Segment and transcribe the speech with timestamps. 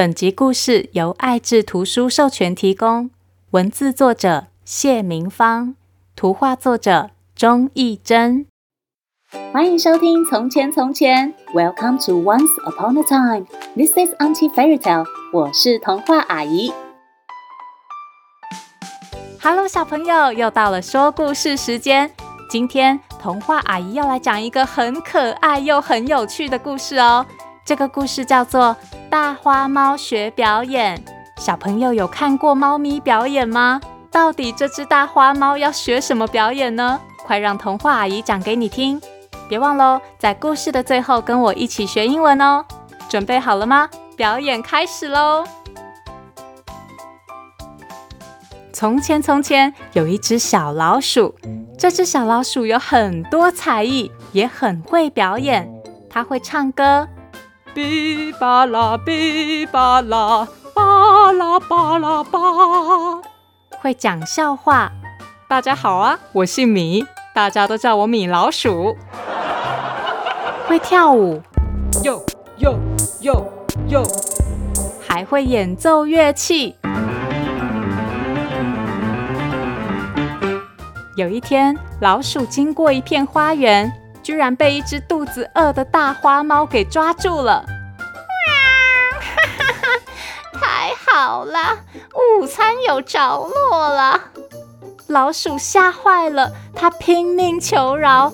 [0.00, 3.10] 本集故事由爱智图书授权提供，
[3.50, 5.74] 文字作者谢明芳，
[6.16, 8.46] 图画作者钟义珍。
[9.52, 13.46] 欢迎收听《从前从前》，Welcome to Once Upon a Time。
[13.76, 15.04] This is Auntie Fairy Tale。
[15.34, 16.72] 我是童话阿姨。
[19.42, 22.10] Hello，小朋友，又到了说故事时间。
[22.48, 27.26] 今天童话阿姨要来讲一个很可爱又很有趣的故事哦。
[27.66, 28.74] 这个故事叫做
[29.10, 30.96] 《大花猫学表演》。
[31.36, 33.80] 小朋友有看过猫咪表演吗？
[34.08, 37.00] 到底这只大花猫要学什么表演呢？
[37.24, 39.00] 快让童话阿姨讲给你听！
[39.48, 42.64] 别忘喽，在故事的最后跟我一起学英文哦。
[43.08, 43.90] 准备好了吗？
[44.16, 45.44] 表演开始喽！
[48.72, 51.34] 从前从前有一只小老鼠，
[51.76, 55.68] 这只小老鼠有很多才艺，也很会表演。
[56.08, 57.08] 它会唱歌。
[57.74, 62.38] 哔吧啦，哔吧啦，吧啦吧啦吧。
[63.80, 64.90] 会讲笑话。
[65.48, 68.96] 大家好啊，我姓米，大家都叫我米老鼠。
[70.66, 71.40] 会跳舞。
[72.02, 72.22] 哟
[72.58, 72.78] 哟
[73.20, 73.46] 哟
[73.88, 74.02] 哟。
[75.06, 76.76] 还会演奏乐器。
[81.16, 83.92] 有一天，老鼠经过一片花园。
[84.22, 87.64] 居然被一只肚子饿的大花猫给抓住了！
[89.20, 89.88] 哈哈哈，
[90.60, 91.80] 太好了，
[92.40, 94.20] 午餐有着落了。
[95.06, 98.32] 老鼠吓坏了，它拼命求饶：“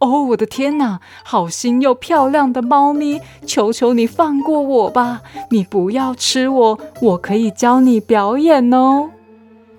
[0.00, 1.00] 哦，我的天哪！
[1.22, 5.20] 好心又漂亮的猫咪，求求你放过我吧！
[5.50, 9.10] 你不要吃我，我可以教你表演哦。”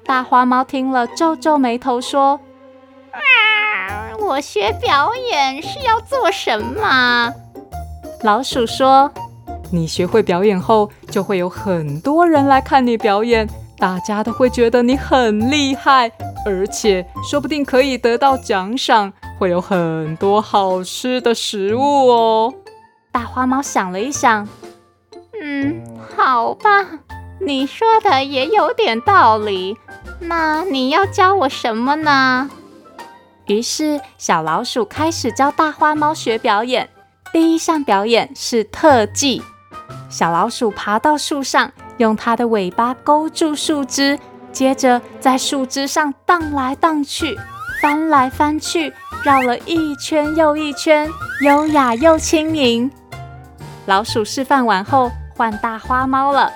[0.05, 2.39] 大花猫听了，皱皱眉头说。
[4.25, 7.33] 我学表演是要做什么？
[8.23, 9.11] 老鼠说
[9.69, 16.09] ：“你学会表演后，就会有很多人来看你表演，大家都会觉得你很厉害，
[16.45, 22.53] 而且说不定可以得到奖赏，会有很多好吃的食物哦。”
[23.11, 24.47] 大花猫想了一想，
[25.41, 25.84] 嗯，
[26.16, 26.88] 好吧，
[27.40, 29.78] 你说的也有点道理。
[30.22, 32.50] 那你要教我什么呢？
[33.47, 36.89] 于是，小老鼠开始教大花猫学表演。
[37.33, 39.43] 第一项表演是特技。
[40.09, 44.17] 小老鼠爬到树上，用它的尾巴勾住树枝，
[44.53, 47.37] 接着在树枝上荡来荡去，
[47.81, 48.93] 翻来翻去，
[49.23, 51.09] 绕了一圈又一圈，
[51.41, 52.89] 优雅又轻盈。
[53.87, 56.49] 老鼠示范完后，换大花猫了。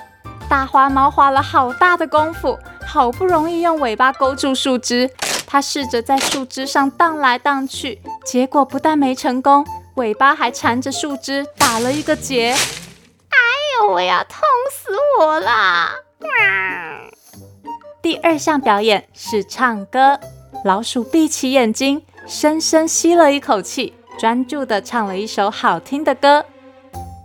[0.48, 5.10] 大花猫花了好大的功夫，好不容易用尾巴勾住树枝。
[5.50, 9.64] 它试着在树枝上荡来荡去，结果不但没成功，
[9.94, 12.50] 尾巴还缠着树枝打了一个结。
[12.52, 13.38] 哎
[13.80, 15.94] 呦喂呀，痛死我啦！
[18.02, 20.20] 第二项表演是唱歌。
[20.64, 26.44] 老鼠闭起眼睛，深深吸了一口气，专注地唱了一首好听的歌。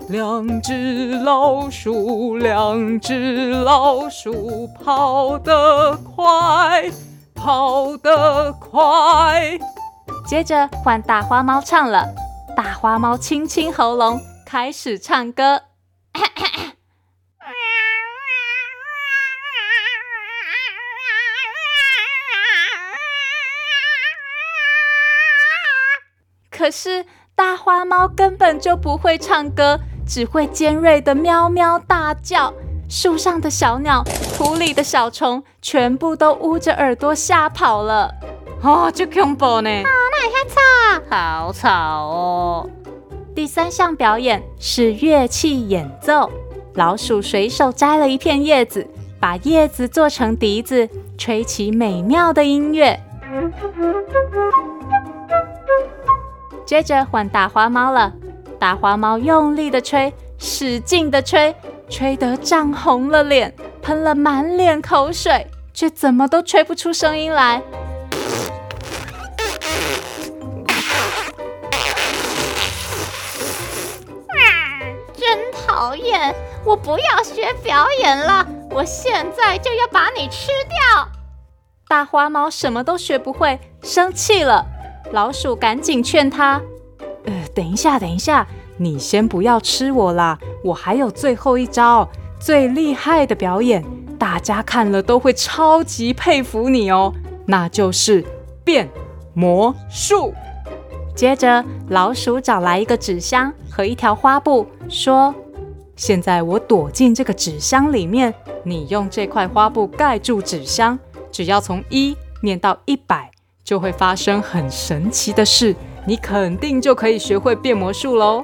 [0.08, 6.90] 两只老鼠，两只老鼠，跑得快。
[7.44, 9.60] 跑得快，
[10.26, 12.08] 接着换大花猫唱了。
[12.56, 15.64] 大花猫清清喉咙，开始唱歌。
[26.50, 27.06] 可是
[27.36, 32.54] 大花猫根本就不会唱歌，只会尖锐的喵喵大叫。
[32.94, 34.04] 树上的小鸟，
[34.38, 38.14] 土里的小虫，全部都捂着耳朵吓跑了。
[38.62, 39.70] 哦，就恐怖呢！
[39.72, 42.70] 啊，那也太吵，好吵哦。
[43.34, 46.30] 第三项表演是乐器演奏。
[46.76, 48.88] 老鼠随手摘了一片叶子，
[49.20, 50.88] 把叶子做成笛子，
[51.18, 53.02] 吹起美妙的音乐。
[56.64, 58.14] 接着换大花猫了，
[58.60, 61.56] 大花猫用力的吹，使劲的吹。
[61.90, 67.62] 吹得涨红了脸，喷了满脸口水，却怎么都吹不出声音来。
[74.28, 74.34] 啊！
[75.16, 76.34] 真讨厌！
[76.66, 81.08] 我不要学表演了，我现在就要把你吃掉！
[81.88, 84.66] 大花猫什么都学不会，生气了。
[85.12, 86.60] 老鼠赶紧劝他
[87.26, 88.48] ：“呃，等一下，等一下。”
[88.78, 92.08] 你先不要吃我啦，我还有最后一招，
[92.40, 93.84] 最厉害的表演，
[94.18, 97.14] 大家看了都会超级佩服你哦，
[97.46, 98.24] 那就是
[98.64, 98.90] 变
[99.34, 100.34] 魔术。
[101.14, 105.36] 接着，老鼠找来一个纸箱和一条花布，说
[105.96, 108.34] ：“现在我躲进这个纸箱里面，
[108.64, 110.98] 你用这块花布盖住纸箱，
[111.32, 113.30] 只要从一念到一百，
[113.64, 115.76] 就会发生很神奇的事，
[116.08, 118.44] 你肯定就可以学会变魔术喽。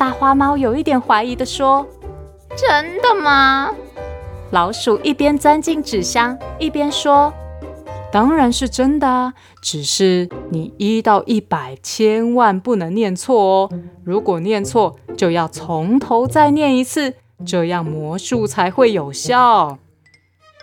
[0.00, 1.86] 大花猫有一点怀疑的说
[2.56, 3.70] ：“真的吗？”
[4.50, 7.30] 老鼠一边钻进纸箱，一边说
[8.10, 13.70] ：“当然是真的啊，只是你一到一百千万不能念错哦。
[14.02, 19.76] 如果念错，就要从头再念一次，这样魔术才会有效。”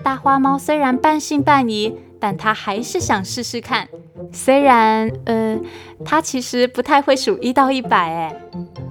[0.03, 1.95] 大花猫虽然半信半疑。
[2.19, 3.87] 但他还是想试试看，
[4.31, 5.57] 虽然，呃，
[6.03, 8.35] 他其实不太会数一到一百，哎。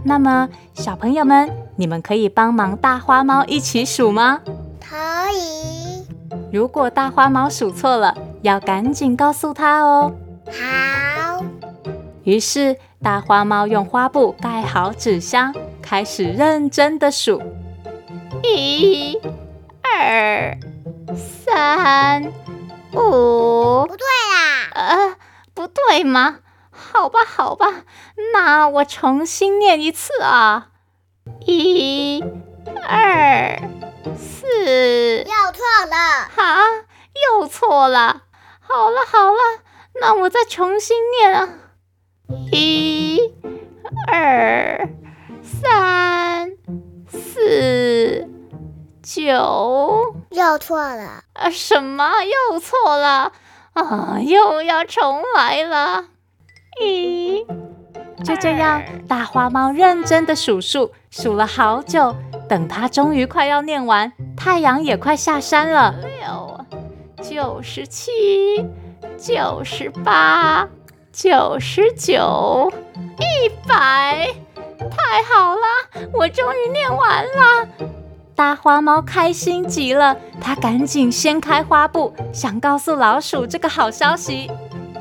[0.04, 4.40] 那么，小朋友们，你们可以帮忙大花猫一起数吗？
[4.80, 4.96] 可
[5.36, 6.04] 以。
[6.52, 10.12] 如果大花猫数错了，要赶紧告诉他哦。
[10.46, 11.44] 好。
[12.22, 15.52] 于是，大花猫用花布盖好纸箱，
[15.82, 17.42] 开始认真的数：
[18.42, 19.18] 一、
[19.82, 20.56] 二、
[21.14, 22.32] 三。
[22.92, 25.16] 五，不对啦，呃，
[25.54, 26.38] 不对吗？
[26.70, 27.84] 好吧，好吧，
[28.32, 30.68] 那我重新念一次啊，
[31.46, 32.22] 一、
[32.86, 33.60] 二、
[34.16, 34.46] 四，
[35.18, 36.64] 又错了，哈，
[37.30, 38.22] 又错了。
[38.60, 39.38] 好了，好了，
[40.00, 41.48] 那我再重新念啊，
[42.52, 43.32] 一、
[44.08, 44.88] 二、
[45.42, 46.52] 三、
[47.08, 48.28] 四。
[49.06, 53.30] 九又错了，啊，什么又错了？
[53.72, 56.06] 啊，又要重来了。
[56.82, 57.46] 一，
[58.24, 62.16] 就这样，大花猫认真的数数，数了好久。
[62.48, 65.94] 等它终于快要念完，太阳也快下山了。
[66.00, 66.66] 六，
[67.22, 68.10] 九十七，
[69.16, 70.68] 九十八，
[71.12, 72.72] 九十九，
[73.20, 74.34] 一百，
[74.90, 77.68] 太好了，我终于念完了。
[78.36, 84.50] 大花猫开心极了，它赶紧掀开花布，想告诉老鼠这个好消息。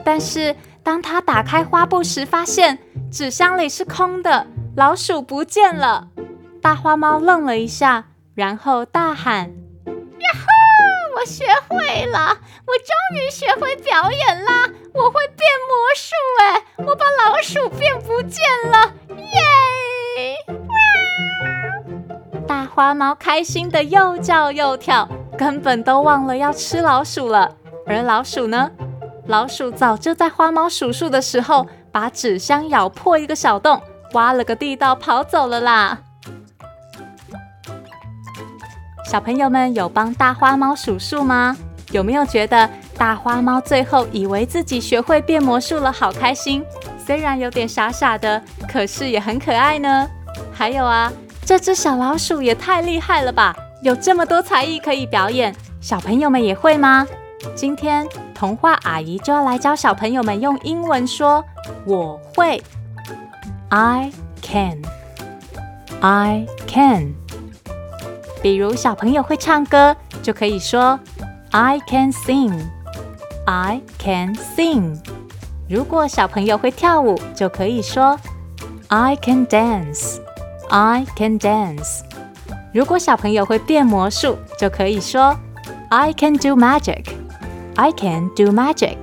[0.05, 2.79] 但是当它打开花布时，发现
[3.11, 4.47] 纸箱里是空的，
[4.77, 6.07] 老鼠不见了。
[6.61, 8.05] 大花猫愣了一下，
[8.35, 9.49] 然后大喊
[9.85, 11.19] ：“呀吼！
[11.19, 14.69] 我学会了，我终于学会表演啦！
[14.93, 16.63] 我会变魔术哎！
[16.77, 18.41] 我把老鼠变不见
[18.71, 20.54] 了，耶！”
[22.75, 25.07] 花猫开心的又叫又跳，
[25.37, 27.49] 根本都忘了要吃老鼠了。
[27.87, 28.69] 而老鼠呢？
[29.27, 33.81] 老鼠早就在花猫数数的时候，把纸箱咬破一个小洞，
[34.11, 35.99] 挖了个地道跑走了啦。
[39.05, 41.55] 小朋友们有帮大花猫数数吗？
[41.91, 46.61] 有没有觉得大花猫最后以为自己学会变魔术了，好开心？
[46.97, 50.05] 虽然有点傻傻的，可是也很可爱呢。
[50.51, 51.09] 还有啊。
[51.45, 53.55] 这只小老鼠也太厉害了吧！
[53.83, 57.05] 有这么多才艺可以表演，小朋友们也会吗？
[57.53, 61.45] 今天童话阿姨就要来教小朋友们用英文说
[61.85, 62.59] “我会
[63.69, 64.11] ”，I
[64.41, 67.13] can，I can。
[68.41, 70.99] 比如小朋友会唱歌，就可以说
[71.51, 74.97] “I can sing”，I can sing。
[75.69, 78.19] 如果小朋友会跳舞，就可以说
[78.87, 80.24] “I can dance”。
[80.69, 82.01] I can dance。
[82.73, 85.37] 如果小朋友会变魔术，就可以说
[85.89, 87.05] I can do magic。
[87.75, 88.97] I can do magic。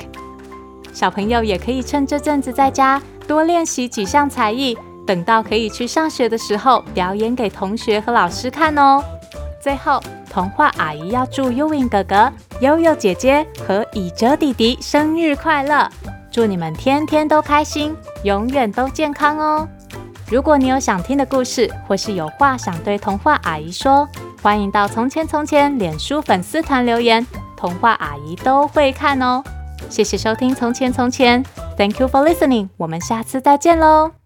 [0.92, 4.76] 小朋友也可以趁这阵子在家多练习几项才艺，
[5.07, 9.02] 等到可以去上学的时候，表演给同学和老师看哦。
[9.61, 10.00] 最后，
[10.31, 15.88] 童话阿姨要祝 Ewing 哥哥、悠悠姐姐和以哲弟弟生日快乐，
[16.31, 19.69] 祝你们天天都开心，永远都健康哦。
[20.33, 24.09] 如果你有想听的故事，或是有话想对童话阿姨说，
[24.43, 29.45] 欢迎到《从前从前》脸书粉丝团留言，童话阿姨都会看哦。
[29.91, 31.45] 谢谢收听《从前从前》
[31.77, 34.22] ，Thank you for listening，我们下次再见喽。